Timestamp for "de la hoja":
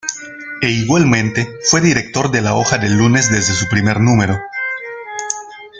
2.31-2.79